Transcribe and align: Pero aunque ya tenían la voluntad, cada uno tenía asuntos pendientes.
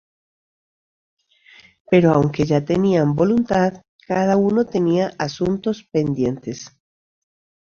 Pero 1.91 2.09
aunque 2.09 2.45
ya 2.47 2.65
tenían 2.65 3.09
la 3.09 3.13
voluntad, 3.13 3.83
cada 4.07 4.35
uno 4.35 4.65
tenía 4.65 5.13
asuntos 5.19 5.87
pendientes. 5.91 6.75